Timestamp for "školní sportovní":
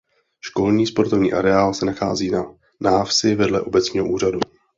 0.41-1.33